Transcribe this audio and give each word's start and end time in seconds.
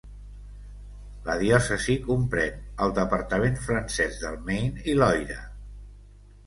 La 1.27 1.35
diòcesi 1.41 1.97
comprèn 2.07 2.65
el 2.87 2.97
departament 3.01 3.63
francès 3.69 4.19
del 4.27 4.43
Maine 4.51 4.89
i 4.95 4.99
Loira. 5.03 5.43